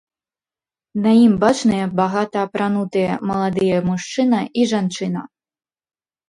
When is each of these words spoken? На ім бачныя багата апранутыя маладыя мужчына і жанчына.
На 1.03 1.11
ім 1.25 1.33
бачныя 1.43 1.85
багата 1.99 2.37
апранутыя 2.47 3.19
маладыя 3.33 3.77
мужчына 3.91 4.41
і 4.63 4.67
жанчына. 4.73 5.21